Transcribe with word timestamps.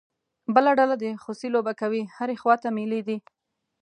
بله 0.53 0.71
ډله 0.79 0.95
د 0.99 1.05
خوسی 1.23 1.47
لوبه 1.55 1.73
کوي، 1.81 2.03
هرې 2.17 2.35
خوا 2.41 2.55
ته 2.63 2.69
مېلې 2.77 3.01
دي. 3.07 3.17